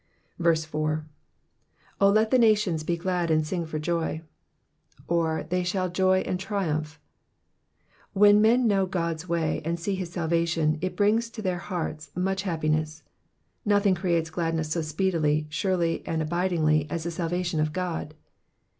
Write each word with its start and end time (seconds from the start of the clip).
4. 0.41 0.51
^^ 0.53 0.57
0 0.65 1.05
let 2.01 2.31
the 2.31 2.39
nati/ym 2.39 2.79
he 2.89 2.97
glad 2.97 3.29
and 3.29 3.45
sing 3.45 3.67
for 3.67 3.79
joy^^^ 3.79 4.23
or, 5.07 5.43
they 5.51 5.63
shall 5.63 5.91
joy 5.91 6.21
and 6.21 6.39
triumph. 6.39 6.99
When 8.13 8.41
men 8.41 8.65
know 8.65 8.87
God's 8.87 9.29
way 9.29 9.61
and 9.63 9.79
see 9.79 9.93
his 9.93 10.11
salvation, 10.11 10.79
it 10.81 10.97
brings 10.97 11.29
to 11.29 11.43
their 11.43 11.59
hearts 11.59 12.09
much 12.15 12.41
happiness. 12.41 13.03
Nothing 13.63 13.93
creates 13.93 14.31
gladness 14.31 14.71
so 14.71 14.81
speedily, 14.81 15.45
surely, 15.51 16.01
and 16.07 16.19
abidingly 16.23 16.87
as 16.89 17.03
the 17.03 17.11
salvation 17.11 17.59
of 17.59 17.71
God. 17.71 18.15